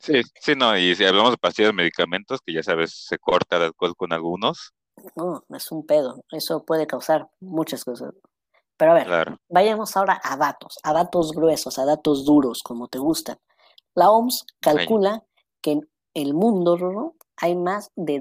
Sí, 0.00 0.22
sí, 0.40 0.54
no, 0.56 0.76
y 0.76 0.94
si 0.94 1.04
hablamos 1.04 1.32
de 1.32 1.38
pastillas, 1.38 1.74
medicamentos, 1.74 2.40
que 2.44 2.52
ya 2.52 2.62
sabes, 2.62 3.06
se 3.06 3.18
corta 3.18 3.56
el 3.56 3.62
alcohol 3.64 3.94
con 3.96 4.12
algunos, 4.12 4.72
No, 5.16 5.44
es 5.48 5.72
un 5.72 5.86
pedo. 5.86 6.24
Eso 6.30 6.64
puede 6.64 6.86
causar 6.86 7.28
muchas 7.40 7.84
cosas. 7.84 8.12
Pero 8.76 8.92
a 8.92 8.94
ver, 8.94 9.06
claro. 9.06 9.38
vayamos 9.48 9.96
ahora 9.96 10.20
a 10.22 10.36
datos, 10.36 10.78
a 10.82 10.92
datos 10.92 11.32
gruesos, 11.32 11.78
a 11.78 11.84
datos 11.84 12.24
duros, 12.24 12.62
como 12.62 12.88
te 12.88 12.98
gustan. 12.98 13.38
La 13.94 14.10
OMS 14.10 14.44
calcula 14.60 15.24
que 15.62 15.72
en 15.72 15.90
el 16.14 16.34
mundo, 16.34 17.14
hay 17.36 17.56
más 17.56 17.90
de 17.96 18.20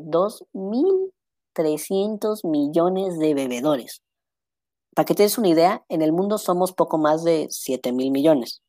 2.300 1.54 2.46
millones 2.46 3.18
de 3.20 3.34
bebedores. 3.34 4.02
Para 4.96 5.06
que 5.06 5.16
te 5.16 5.24
des 5.24 5.38
una 5.38 5.50
idea, 5.50 5.84
en 5.90 6.02
el 6.02 6.12
mundo 6.12 6.38
somos 6.38 6.74
poco 6.74 6.98
más 6.98 7.24
de 7.24 7.48
7.000 7.50 8.12
millones. 8.12 8.62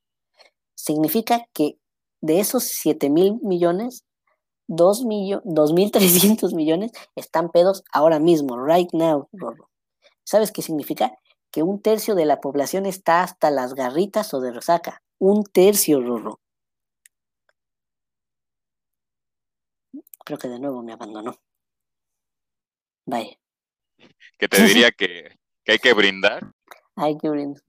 Significa 0.74 1.46
que 1.52 1.78
de 2.20 2.40
esos 2.40 2.64
7.000 2.64 3.38
millones, 3.42 4.04
2 4.68 5.04
millo- 5.04 5.42
2.300 5.44 6.54
millones 6.54 6.92
están 7.16 7.50
pedos 7.50 7.82
ahora 7.92 8.20
mismo, 8.20 8.64
right 8.64 8.90
now. 8.92 9.28
¿Sabes 10.24 10.52
qué 10.52 10.62
significa? 10.62 11.12
Que 11.50 11.62
un 11.62 11.82
tercio 11.82 12.14
de 12.14 12.24
la 12.26 12.40
población 12.40 12.86
está 12.86 13.22
hasta 13.22 13.50
las 13.50 13.74
garritas 13.74 14.32
o 14.34 14.40
de 14.40 14.52
resaca. 14.52 15.02
Un 15.18 15.42
tercio, 15.44 16.00
Rorro. 16.00 16.40
Creo 20.24 20.38
que 20.38 20.48
de 20.48 20.60
nuevo 20.60 20.82
me 20.82 20.92
abandonó. 20.92 21.34
Que 24.38 24.48
te 24.48 24.56
diría 24.86 24.90
que, 24.92 25.36
que 25.64 25.72
hay 25.72 25.78
que 25.78 25.92
brindar, 25.94 26.52
ay, 26.96 27.16
qué 27.20 27.28
brindo. 27.28 27.60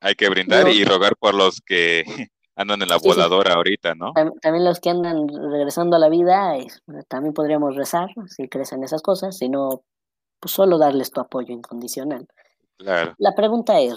hay 0.00 0.14
que 0.14 0.28
brindar 0.28 0.64
Yo- 0.66 0.72
y 0.72 0.84
rogar 0.84 1.16
por 1.16 1.34
los 1.34 1.60
que 1.60 2.04
andan 2.56 2.82
en 2.82 2.88
la 2.88 2.96
Sí, 2.98 3.02
sí. 3.02 3.08
voladora 3.08 3.54
ahorita, 3.54 3.94
¿no? 3.94 4.12
Tam- 4.14 4.32
También 4.40 4.64
los 4.64 4.80
que 4.80 4.90
andan 4.90 5.28
regresando 5.28 5.96
a 5.96 5.98
la 6.00 6.08
vida, 6.08 6.56
eh, 6.56 6.66
también 7.08 7.32
podríamos 7.34 7.76
rezar 7.76 8.08
si 8.26 8.48
crees 8.48 8.72
en 8.72 8.82
esas 8.84 9.00
cosas, 9.02 9.36
si 9.38 9.48
no, 9.48 9.82
pues 10.40 10.52
solo 10.52 10.78
darles 10.78 11.10
tu 11.10 11.20
apoyo 11.20 11.52
incondicional. 11.54 12.26
Claro. 12.76 13.14
La 13.18 13.34
pregunta 13.34 13.80
es, 13.80 13.94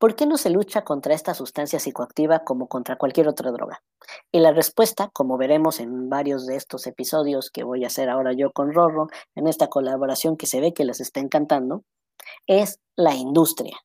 ¿por 0.00 0.16
qué 0.16 0.24
no 0.26 0.38
se 0.38 0.48
lucha 0.48 0.82
contra 0.82 1.14
esta 1.14 1.34
sustancia 1.34 1.78
psicoactiva 1.78 2.42
como 2.42 2.68
contra 2.68 2.96
cualquier 2.96 3.28
otra 3.28 3.52
droga? 3.52 3.82
Y 4.32 4.40
la 4.40 4.50
respuesta, 4.50 5.10
como 5.12 5.36
veremos 5.36 5.78
en 5.78 6.08
varios 6.08 6.46
de 6.46 6.56
estos 6.56 6.86
episodios 6.86 7.50
que 7.50 7.64
voy 7.64 7.84
a 7.84 7.88
hacer 7.88 8.08
ahora 8.08 8.32
yo 8.32 8.50
con 8.50 8.72
Rorro, 8.72 9.08
en 9.34 9.46
esta 9.46 9.68
colaboración 9.68 10.38
que 10.38 10.46
se 10.46 10.60
ve 10.60 10.72
que 10.72 10.86
les 10.86 11.00
está 11.00 11.20
encantando, 11.20 11.84
es 12.46 12.80
la 12.96 13.14
industria. 13.14 13.76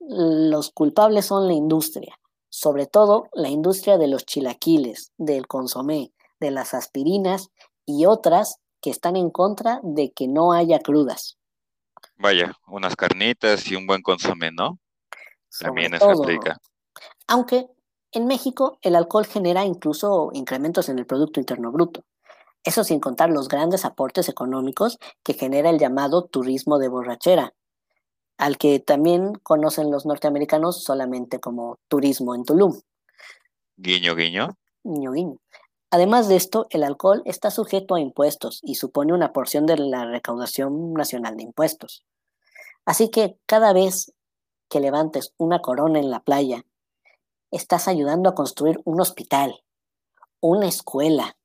Los 0.00 0.70
culpables 0.70 1.26
son 1.26 1.46
la 1.46 1.52
industria, 1.52 2.18
sobre 2.48 2.86
todo 2.86 3.28
la 3.34 3.50
industria 3.50 3.98
de 3.98 4.08
los 4.08 4.24
chilaquiles, 4.24 5.12
del 5.18 5.46
consomé, 5.46 6.14
de 6.40 6.50
las 6.50 6.72
aspirinas 6.72 7.50
y 7.84 8.06
otras 8.06 8.60
que 8.80 8.88
están 8.88 9.16
en 9.16 9.28
contra 9.28 9.80
de 9.82 10.12
que 10.12 10.26
no 10.26 10.52
haya 10.52 10.78
crudas. 10.78 11.36
Vaya, 12.16 12.56
unas 12.68 12.96
carnitas 12.96 13.70
y 13.70 13.76
un 13.76 13.86
buen 13.86 14.02
consomé, 14.02 14.50
¿no? 14.50 14.78
sobre 15.54 15.66
También 15.66 15.94
eso 15.94 16.06
todo. 16.06 16.22
aplica. 16.24 16.58
Aunque 17.28 17.66
en 18.12 18.26
México 18.26 18.78
el 18.82 18.96
alcohol 18.96 19.26
genera 19.26 19.64
incluso 19.64 20.30
incrementos 20.32 20.88
en 20.88 20.98
el 20.98 21.06
Producto 21.06 21.40
Interno 21.40 21.70
Bruto. 21.70 22.04
Eso 22.64 22.82
sin 22.82 22.98
contar 22.98 23.30
los 23.30 23.48
grandes 23.48 23.84
aportes 23.84 24.28
económicos 24.28 24.98
que 25.22 25.34
genera 25.34 25.70
el 25.70 25.78
llamado 25.78 26.24
turismo 26.24 26.78
de 26.78 26.88
borrachera, 26.88 27.52
al 28.38 28.56
que 28.56 28.80
también 28.80 29.34
conocen 29.42 29.90
los 29.90 30.06
norteamericanos 30.06 30.82
solamente 30.82 31.40
como 31.40 31.78
turismo 31.88 32.34
en 32.34 32.44
Tulum. 32.44 32.80
Guiño, 33.76 34.14
guiño. 34.16 34.56
Guiño, 34.82 35.12
guiño. 35.12 35.38
Además 35.94 36.26
de 36.26 36.34
esto, 36.34 36.66
el 36.70 36.82
alcohol 36.82 37.22
está 37.24 37.52
sujeto 37.52 37.94
a 37.94 38.00
impuestos 38.00 38.58
y 38.64 38.74
supone 38.74 39.12
una 39.12 39.32
porción 39.32 39.64
de 39.64 39.76
la 39.76 40.04
recaudación 40.04 40.92
nacional 40.92 41.36
de 41.36 41.44
impuestos. 41.44 42.04
Así 42.84 43.10
que 43.10 43.38
cada 43.46 43.72
vez 43.72 44.12
que 44.68 44.80
levantes 44.80 45.34
una 45.36 45.60
corona 45.60 46.00
en 46.00 46.10
la 46.10 46.18
playa, 46.18 46.64
estás 47.52 47.86
ayudando 47.86 48.28
a 48.28 48.34
construir 48.34 48.80
un 48.82 49.00
hospital, 49.00 49.62
una 50.40 50.66
escuela, 50.66 51.36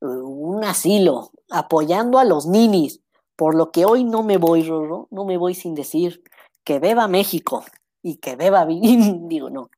eh, 0.00 0.06
un 0.06 0.64
asilo, 0.64 1.30
apoyando 1.48 2.18
a 2.18 2.24
los 2.24 2.46
ninis. 2.46 2.98
Por 3.36 3.54
lo 3.54 3.70
que 3.70 3.84
hoy 3.84 4.02
no 4.02 4.24
me 4.24 4.38
voy, 4.38 4.64
Rorro, 4.64 5.06
no 5.12 5.24
me 5.24 5.36
voy 5.36 5.54
sin 5.54 5.76
decir 5.76 6.24
que 6.64 6.80
beba 6.80 7.06
México 7.06 7.64
y 8.02 8.16
que 8.16 8.34
beba 8.34 8.64
vin, 8.64 8.80
digo, 9.28 9.50
no. 9.50 9.70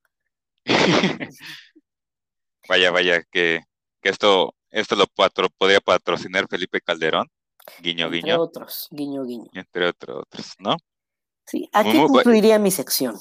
Vaya, 2.67 2.91
vaya, 2.91 3.23
que, 3.25 3.61
que 4.05 4.11
esto, 4.11 4.55
esto 4.71 4.95
lo 4.97 5.07
patro, 5.07 5.49
podría 5.57 5.81
patrocinar 5.81 6.47
Felipe 6.47 6.79
Calderón. 6.83 7.27
Guiño, 7.81 8.05
Entre 8.07 8.21
guiño. 8.21 8.43
otros, 8.43 8.89
guiño, 8.91 9.25
guiño. 9.25 9.49
Entre 9.55 9.89
otros, 9.89 10.19
otros, 10.27 10.53
¿no? 10.59 10.77
Sí, 11.47 11.71
aquí 11.73 11.97
Muy 11.97 12.09
concluiría 12.09 12.59
mi 12.59 12.71
sección. 12.71 13.17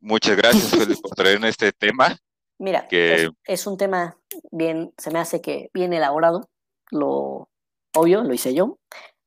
Muchas 0.00 0.36
gracias, 0.36 0.68
Felipe, 0.70 1.00
por 1.02 1.12
traernos 1.12 1.48
este 1.48 1.72
tema. 1.72 2.16
Mira, 2.58 2.86
que- 2.86 3.14
es, 3.24 3.30
es 3.44 3.66
un 3.66 3.78
tema 3.78 4.16
bien, 4.50 4.92
se 4.98 5.10
me 5.10 5.18
hace 5.18 5.40
que 5.40 5.70
bien 5.72 5.94
elaborado, 5.94 6.50
lo 6.90 7.48
obvio, 7.94 8.22
lo 8.22 8.34
hice 8.34 8.52
yo. 8.54 8.78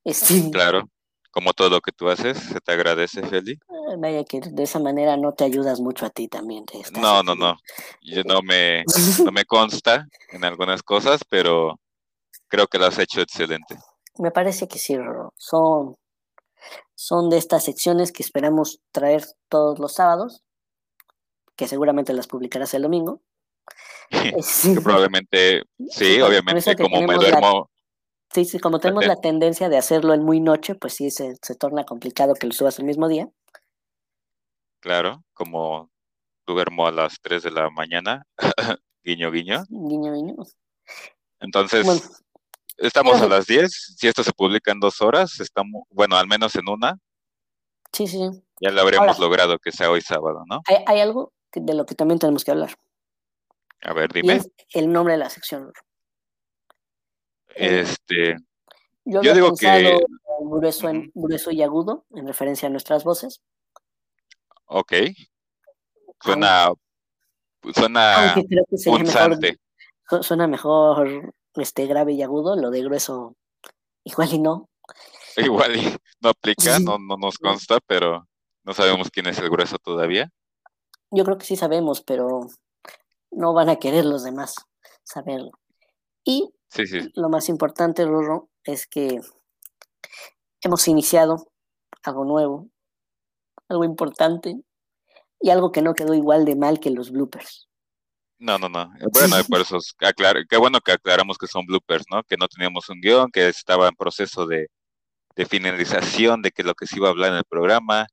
Este, 0.03 0.51
Claro, 0.51 0.88
como 1.31 1.53
todo 1.53 1.69
lo 1.69 1.81
que 1.81 1.91
tú 1.91 2.09
haces, 2.09 2.38
se 2.38 2.59
te 2.59 2.71
agradece, 2.73 3.23
Feli. 3.23 3.57
Vaya 3.97 4.23
que 4.23 4.39
de 4.41 4.63
esa 4.63 4.79
manera 4.79 5.17
no 5.17 5.33
te 5.33 5.43
ayudas 5.45 5.79
mucho 5.79 6.05
a 6.05 6.09
ti 6.09 6.27
también. 6.27 6.65
No, 6.93 7.23
no, 7.23 7.35
no. 7.35 7.57
Yo 8.01 8.23
no 8.23 8.41
me, 8.41 8.83
no 9.25 9.31
me 9.31 9.45
consta 9.45 10.07
en 10.31 10.43
algunas 10.45 10.83
cosas, 10.83 11.21
pero 11.29 11.79
creo 12.47 12.67
que 12.67 12.77
lo 12.77 12.85
has 12.85 13.00
hecho 13.00 13.21
excelente. 13.21 13.77
Me 14.17 14.31
parece 14.31 14.67
que 14.67 14.77
sí, 14.77 14.97
Rorro. 14.97 15.33
Son, 15.38 15.95
son 16.95 17.29
de 17.29 17.38
estas 17.38 17.63
secciones 17.63 18.11
que 18.11 18.23
esperamos 18.23 18.79
traer 18.91 19.25
todos 19.50 19.79
los 19.79 19.93
sábados, 19.93 20.43
que 21.55 21.67
seguramente 21.67 22.13
las 22.13 22.27
publicarás 22.27 22.73
el 22.73 22.83
domingo. 22.83 23.21
Es- 24.35 24.61
Que 24.73 24.81
probablemente, 24.81 25.63
sí, 25.89 26.19
obviamente, 26.21 26.75
como 26.75 27.01
me 27.01 27.07
la- 27.15 27.19
duermo, 27.19 27.69
Sí, 28.33 28.45
sí, 28.45 28.59
como 28.59 28.79
tenemos 28.79 29.01
ten- 29.01 29.09
la 29.09 29.15
tendencia 29.19 29.67
de 29.69 29.77
hacerlo 29.77 30.13
en 30.13 30.23
muy 30.23 30.39
noche, 30.39 30.75
pues 30.75 30.93
sí, 30.95 31.11
se, 31.11 31.35
se 31.41 31.55
torna 31.55 31.83
complicado 31.85 32.33
que 32.33 32.47
lo 32.47 32.53
subas 32.53 32.79
el 32.79 32.85
mismo 32.85 33.07
día. 33.07 33.27
claro, 34.79 35.23
como 35.33 35.89
duermo 36.47 36.88
a 36.88 36.91
las 36.91 37.19
3 37.21 37.43
de 37.43 37.51
la 37.51 37.69
mañana, 37.69 38.25
guiño, 39.03 39.31
guiño. 39.31 39.63
Guiño, 39.69 40.13
guiño. 40.13 40.35
Entonces, 41.39 41.85
Bueno. 41.85 42.01
Estamos 42.77 43.21
a 43.21 43.27
las 43.27 43.45
10. 43.45 43.95
Si 43.97 44.07
esto 44.07 44.23
se 44.23 44.31
publica 44.31 44.71
en 44.71 44.79
dos 44.79 45.01
horas, 45.01 45.39
estamos, 45.39 45.83
bueno, 45.91 46.15
al 46.15 46.27
menos 46.27 46.55
en 46.55 46.67
una, 46.67 46.97
Sí, 47.93 48.07
sí, 48.07 48.19
ya 48.61 48.71
lo 48.71 48.81
habremos 48.81 49.09
Ahora- 49.09 49.19
logrado 49.19 49.59
que 49.59 49.71
sea 49.71 49.91
hoy 49.91 50.01
sábado, 50.01 50.43
¿no? 50.47 50.61
Hay, 50.65 50.77
hay 50.88 51.00
algo 51.01 51.31
de 51.53 51.73
lo 51.75 51.85
que 51.85 51.93
también 51.93 52.17
tenemos 52.19 52.43
que 52.45 52.51
hablar. 52.51 52.73
A 53.83 53.93
ver, 53.93 54.09
Y 54.15 54.21
dime. 54.21 54.35
es 54.38 54.50
el 54.73 54.91
nombre 54.91 55.13
de 55.13 55.19
la 55.19 55.29
sección. 55.29 55.71
Este, 57.55 58.38
Yo, 59.05 59.22
digo 59.22 59.53
que- 59.55 60.00
grueso, 60.41 60.89
en, 60.89 61.12
grueso 61.13 61.51
y 61.51 61.62
agudo, 61.62 62.05
en 62.15 62.27
referencia 62.27 62.67
a 62.67 62.72
nuestras 62.72 63.03
voces. 63.03 63.41
ok. 64.65 64.93
Suena, 66.24 66.72
suena 67.74 68.34
Aunque 68.34 68.48
creo 68.48 68.65
que 68.70 68.77
sería 68.77 69.27
mejor, 69.27 70.24
suena 70.24 70.48
mejor 70.48 71.34
este 71.55 71.88
grave 71.88 72.13
y 72.13 72.22
agudo, 72.22 72.55
lo 72.55 72.70
de 72.70 72.84
grueso 72.84 73.36
igual 74.03 74.29
y 74.34 74.39
no. 74.39 74.70
Igual 75.38 75.77
y 75.77 75.96
no 76.20 76.29
aplica, 76.29 76.77
no, 76.79 76.98
no 77.00 77.15
nos 77.17 77.38
consta, 77.38 77.79
pero 77.88 78.27
no 78.63 78.74
sabemos 78.74 79.10
quién 79.10 79.27
es 79.27 79.39
el 79.39 79.50
grueso 79.50 79.77
todavía. 79.79 80.29
Yo 81.10 81.24
creo 81.24 81.38
que 81.38 81.46
sí 81.46 81.55
sabemos, 81.55 82.01
pero 82.01 82.48
no 83.31 83.53
van 83.53 83.70
a 83.70 83.77
querer 83.77 84.05
los 84.05 84.24
demás 84.24 84.55
saberlo. 85.03 85.51
Y 86.24 86.53
Sí, 86.71 86.87
sí. 86.87 87.11
lo 87.15 87.29
más 87.29 87.49
importante, 87.49 88.05
Rorro, 88.05 88.49
es 88.63 88.87
que 88.87 89.19
hemos 90.61 90.87
iniciado 90.87 91.51
algo 92.03 92.23
nuevo, 92.23 92.69
algo 93.67 93.83
importante 93.83 94.61
y 95.39 95.49
algo 95.49 95.71
que 95.71 95.81
no 95.81 95.93
quedó 95.93 96.13
igual 96.13 96.45
de 96.45 96.55
mal 96.55 96.79
que 96.79 96.91
los 96.91 97.11
bloopers. 97.11 97.67
No, 98.39 98.57
no, 98.57 98.69
no. 98.69 98.91
Bueno, 99.11 99.35
por 99.47 99.61
eso 99.61 99.77
qué 100.49 100.57
bueno 100.57 100.79
que 100.79 100.93
aclaramos 100.93 101.37
que 101.37 101.47
son 101.47 101.65
bloopers, 101.65 102.05
¿no? 102.09 102.23
Que 102.23 102.37
no 102.37 102.47
teníamos 102.47 102.89
un 102.89 102.99
guion, 102.99 103.29
que 103.31 103.49
estaba 103.49 103.87
en 103.87 103.95
proceso 103.95 104.47
de, 104.47 104.67
de 105.35 105.45
finalización 105.45 106.41
de 106.41 106.51
que 106.51 106.63
lo 106.63 106.73
que 106.73 106.87
se 106.87 106.97
iba 106.97 107.07
a 107.07 107.11
hablar 107.11 107.31
en 107.31 107.37
el 107.37 107.43
programa, 107.43 108.07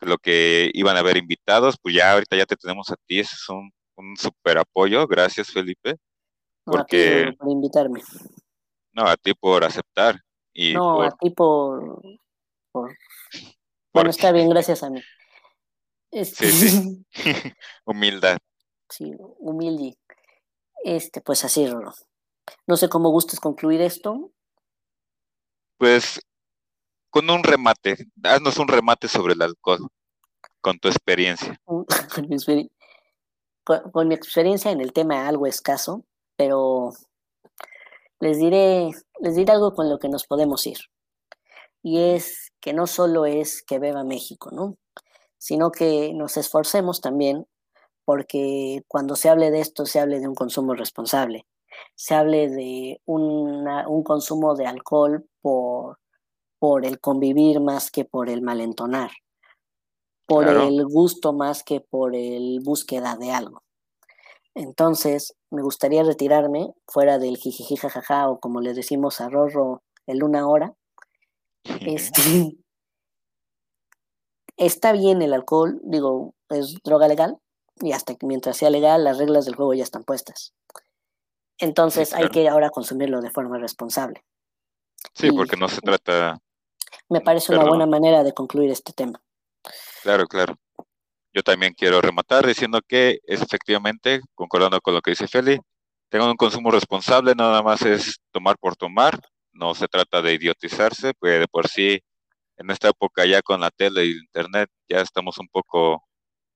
lo 0.00 0.18
que 0.18 0.70
iban 0.74 0.96
a 0.96 1.00
haber 1.00 1.16
invitados, 1.16 1.76
pues 1.80 1.94
ya 1.94 2.12
ahorita 2.12 2.36
ya 2.36 2.46
te 2.46 2.56
tenemos 2.56 2.90
a 2.90 2.96
ti, 3.06 3.20
ese 3.20 3.34
es 3.34 3.48
un, 3.48 3.70
un 3.96 4.16
super 4.16 4.58
apoyo, 4.58 5.06
gracias 5.06 5.50
Felipe, 5.50 5.96
No 6.66 6.78
a 6.80 6.84
ti, 6.84 6.96
Porque- 6.96 7.32
por 7.38 7.48
invitarme. 7.50 8.02
no, 8.92 9.06
a 9.06 9.16
ti 9.16 9.34
por 9.34 9.64
aceptar 9.64 10.20
y 10.52 10.74
No, 10.74 10.96
por, 10.96 11.06
a 11.06 11.10
ti 11.12 11.30
por, 11.30 12.02
Bueno, 13.94 14.10
está 14.10 14.32
bien, 14.32 14.48
gracias 14.50 14.82
a 14.82 14.90
mí. 14.90 15.00
Este, 16.10 16.50
Sí, 16.50 17.04
humildad. 17.84 18.38
sí, 18.90 19.12
humilde. 19.38 19.96
Este, 20.84 21.20
pues 21.20 21.44
así, 21.44 21.66
Rorro. 21.66 21.92
No 22.66 22.76
sé 22.76 22.88
cómo 22.88 23.10
gustes 23.10 23.40
concluir 23.40 23.80
esto. 23.80 24.30
Pues 25.78 26.20
con 27.10 27.28
un 27.30 27.42
remate, 27.42 28.06
haznos 28.22 28.58
un 28.58 28.68
remate 28.68 29.08
sobre 29.08 29.34
el 29.34 29.42
alcohol, 29.42 29.88
con 30.60 30.78
tu 30.78 30.88
experiencia. 30.88 31.60
con 31.64 31.86
mi 34.08 34.14
experiencia 34.14 34.70
en 34.70 34.80
el 34.80 34.92
tema 34.92 35.26
algo 35.26 35.46
escaso, 35.46 36.04
pero 36.36 36.92
les 38.20 38.38
diré, 38.38 38.90
les 39.20 39.34
diré 39.36 39.52
algo 39.52 39.74
con 39.74 39.88
lo 39.90 39.98
que 39.98 40.08
nos 40.08 40.26
podemos 40.26 40.66
ir. 40.66 40.78
Y 41.82 41.98
es 42.00 42.52
que 42.60 42.72
no 42.72 42.86
solo 42.86 43.26
es 43.26 43.62
que 43.62 43.78
beba 43.78 44.04
México, 44.04 44.50
¿no? 44.50 44.76
Sino 45.38 45.70
que 45.70 46.12
nos 46.14 46.36
esforcemos 46.36 47.00
también 47.00 47.46
porque 48.04 48.82
cuando 48.88 49.16
se 49.16 49.28
hable 49.28 49.50
de 49.50 49.60
esto 49.60 49.84
se 49.86 50.00
hable 50.00 50.20
de 50.20 50.28
un 50.28 50.34
consumo 50.34 50.74
responsable, 50.74 51.46
se 51.94 52.14
hable 52.14 52.48
de 52.48 53.00
una- 53.04 53.88
un 53.88 54.02
consumo 54.02 54.54
de 54.54 54.66
alcohol 54.66 55.28
por, 55.42 55.98
por 56.58 56.86
el 56.86 57.00
convivir 57.00 57.60
más 57.60 57.90
que 57.90 58.04
por 58.04 58.30
el 58.30 58.42
malentonar 58.42 59.10
por 60.28 60.42
Claro. 60.42 60.62
el 60.66 60.84
gusto 60.86 61.32
más 61.32 61.62
que 61.62 61.80
por 61.80 62.16
el 62.16 62.58
búsqueda 62.60 63.16
de 63.16 63.30
algo. 63.30 63.62
Entonces, 64.56 65.35
me 65.56 65.62
gustaría 65.62 66.02
retirarme 66.04 66.72
fuera 66.86 67.18
del 67.18 67.38
jijiji 67.38 67.76
jajaja 67.76 68.28
o 68.28 68.38
como 68.38 68.60
le 68.60 68.74
decimos 68.74 69.20
a 69.20 69.28
Rorro 69.30 69.82
el 70.06 70.22
una 70.22 70.46
hora. 70.46 70.74
Este, 71.80 72.56
está 74.56 74.92
bien 74.92 75.22
el 75.22 75.32
alcohol, 75.32 75.80
digo, 75.82 76.34
es 76.50 76.76
droga 76.84 77.08
legal 77.08 77.38
y 77.80 77.92
hasta 77.92 78.14
que 78.14 78.26
mientras 78.26 78.56
sea 78.58 78.70
legal 78.70 79.02
las 79.02 79.18
reglas 79.18 79.46
del 79.46 79.56
juego 79.56 79.74
ya 79.74 79.82
están 79.82 80.04
puestas. 80.04 80.54
Entonces 81.58 82.12
hay 82.12 82.20
claro. 82.28 82.32
que 82.32 82.48
ahora 82.48 82.70
consumirlo 82.70 83.20
de 83.22 83.30
forma 83.30 83.58
responsable. 83.58 84.22
Sí, 85.14 85.28
y- 85.28 85.32
porque 85.32 85.56
no 85.56 85.68
se 85.68 85.80
trata, 85.80 86.38
Me 87.08 87.20
parece 87.20 87.52
una 87.54 87.64
buena 87.64 87.86
manera 87.86 88.22
de 88.22 88.32
concluir 88.34 88.70
este 88.70 88.92
tema. 88.92 89.20
claro, 90.02 90.26
claro. 90.26 90.54
Yo 91.36 91.42
también 91.42 91.74
quiero 91.74 92.00
rematar 92.00 92.46
diciendo 92.46 92.80
que 92.80 93.20
es 93.24 93.42
efectivamente, 93.42 94.22
concordando 94.34 94.80
con 94.80 94.94
lo 94.94 95.02
que 95.02 95.10
dice 95.10 95.28
Feli, 95.28 95.58
tengan 96.08 96.30
un 96.30 96.36
consumo 96.36 96.70
responsable, 96.70 97.34
nada 97.34 97.62
más 97.62 97.82
es 97.82 98.22
tomar 98.30 98.56
por 98.58 98.74
tomar, 98.74 99.20
no 99.52 99.74
se 99.74 99.86
trata 99.86 100.22
de 100.22 100.32
idiotizarse, 100.32 101.12
pues 101.18 101.38
de 101.38 101.46
por 101.46 101.68
sí, 101.68 102.00
en 102.56 102.70
esta 102.70 102.88
época 102.88 103.26
ya 103.26 103.42
con 103.42 103.60
la 103.60 103.70
tele 103.70 104.06
y 104.06 104.12
el 104.12 104.20
internet, 104.20 104.70
ya 104.88 105.02
estamos 105.02 105.36
un 105.36 105.46
poco 105.48 106.02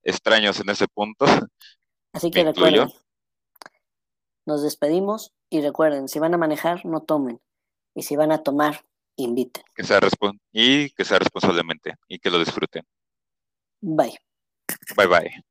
extraños 0.03 0.59
en 0.61 0.71
ese 0.71 0.89
punto. 0.89 1.27
Así 2.15 2.31
que 2.31 2.43
recuerden, 2.43 2.89
nos 4.47 4.63
despedimos 4.63 5.35
y 5.51 5.61
recuerden, 5.61 6.09
si 6.09 6.19
van 6.21 6.33
a 6.33 6.39
manejar, 6.39 6.87
no 6.87 7.03
tomen. 7.03 7.39
Y 7.95 8.05
si 8.05 8.17
van 8.17 8.33
a 8.33 8.43
tomar, 8.43 8.87
inviten. 9.17 9.63
que 9.75 9.85
sea 9.85 10.01
y 10.53 10.89
que 10.89 11.05
sea 11.05 11.19
responsablemente 11.19 11.97
y 12.09 12.19
que 12.19 12.31
lo 12.31 12.39
disfruten. 12.39 12.83
Bye. 13.83 14.19
Bye 15.01 15.07
bye. 15.07 15.43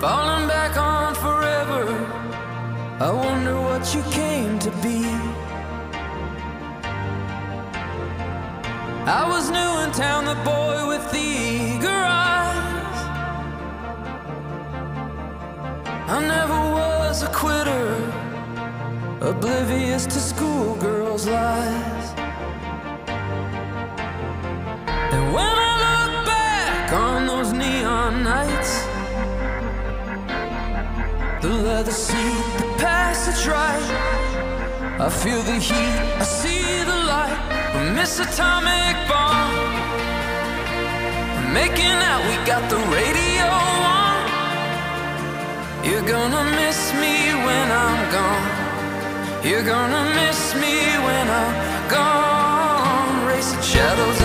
Falling 0.00 0.46
back 0.46 0.76
on 0.76 1.12
forever. 1.14 1.82
I 3.00 3.10
wonder 3.10 3.60
what 3.60 3.94
you 3.94 4.02
came 4.12 4.58
to 4.60 4.70
be. 4.82 5.04
I 9.10 9.26
was 9.26 9.50
new 9.50 9.72
in 9.84 9.90
town, 9.92 10.24
the 10.24 10.36
boy 10.44 10.86
with 10.86 11.10
the 11.10 11.18
eager 11.18 11.88
eyes. 11.88 12.98
I 16.14 16.20
never 16.34 16.60
was 16.78 17.22
a 17.22 17.30
quitter, 17.32 17.88
oblivious 19.20 20.04
to 20.06 20.20
schoolgirls' 20.20 21.26
lies. 21.26 21.97
The 31.88 31.94
seat, 31.94 32.44
the 32.58 32.68
passage 32.76 33.46
right, 33.46 33.88
I 35.00 35.08
feel 35.08 35.40
the 35.42 35.58
heat, 35.68 35.96
I 36.20 36.24
see 36.40 36.84
the 36.84 36.98
light, 37.12 37.38
we 37.72 37.80
miss 37.96 38.20
atomic 38.20 38.94
bomb. 39.08 39.54
Making 41.60 41.98
out, 42.10 42.22
we 42.28 42.34
got 42.44 42.62
the 42.68 42.80
radio 42.98 43.48
on. 44.04 44.20
You're 45.88 46.08
gonna 46.14 46.44
miss 46.60 46.92
me 47.02 47.14
when 47.46 47.66
I'm 47.84 48.00
gone. 48.16 48.48
You're 49.48 49.66
gonna 49.74 50.04
miss 50.20 50.40
me 50.62 50.74
when 51.06 51.26
I'm 51.40 51.54
gone. 51.88 53.26
Racing 53.26 53.64
shadows 53.72 54.17